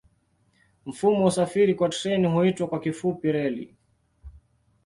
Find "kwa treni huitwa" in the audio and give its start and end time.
1.75-2.67